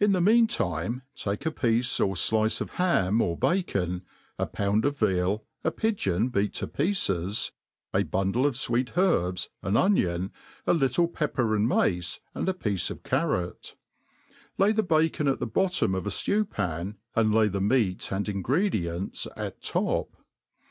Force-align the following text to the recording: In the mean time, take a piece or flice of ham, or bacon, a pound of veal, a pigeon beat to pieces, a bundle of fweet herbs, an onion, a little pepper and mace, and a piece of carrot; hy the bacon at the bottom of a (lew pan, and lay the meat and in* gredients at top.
In 0.00 0.12
the 0.12 0.20
mean 0.22 0.46
time, 0.46 1.02
take 1.14 1.44
a 1.44 1.50
piece 1.50 2.00
or 2.00 2.14
flice 2.16 2.62
of 2.62 2.70
ham, 2.80 3.20
or 3.20 3.36
bacon, 3.36 4.00
a 4.38 4.46
pound 4.46 4.86
of 4.86 4.96
veal, 4.96 5.44
a 5.62 5.70
pigeon 5.70 6.30
beat 6.30 6.54
to 6.54 6.66
pieces, 6.66 7.52
a 7.92 8.02
bundle 8.02 8.46
of 8.46 8.54
fweet 8.54 8.96
herbs, 8.96 9.50
an 9.62 9.76
onion, 9.76 10.32
a 10.66 10.72
little 10.72 11.06
pepper 11.06 11.54
and 11.54 11.68
mace, 11.68 12.18
and 12.34 12.48
a 12.48 12.54
piece 12.54 12.88
of 12.88 13.02
carrot; 13.02 13.76
hy 14.58 14.72
the 14.72 14.82
bacon 14.82 15.28
at 15.28 15.38
the 15.38 15.46
bottom 15.46 15.94
of 15.94 16.06
a 16.06 16.12
(lew 16.26 16.46
pan, 16.46 16.96
and 17.14 17.34
lay 17.34 17.48
the 17.48 17.60
meat 17.60 18.10
and 18.10 18.30
in* 18.30 18.42
gredients 18.42 19.26
at 19.36 19.60
top. 19.60 20.14